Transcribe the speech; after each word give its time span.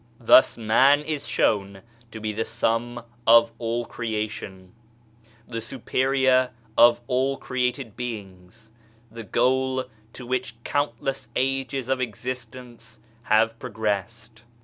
Thus, 0.19 0.57
man 0.57 1.01
is 1.01 1.27
shown 1.27 1.83
to 2.09 2.19
be 2.19 2.31
the 2.33 2.43
sum 2.43 3.03
of 3.27 3.51
all 3.59 3.85
creation, 3.85 4.73
the 5.47 5.61
superior 5.61 6.49
of 6.75 7.01
all 7.05 7.37
created 7.37 7.95
beings, 7.95 8.71
the 9.11 9.21
goal 9.23 9.83
to 10.13 10.25
which 10.25 10.55
countless 10.63 11.29
ages 11.35 11.87
of 11.87 12.01
existence 12.01 12.99
have 13.25 13.59
progressed. 13.59 14.43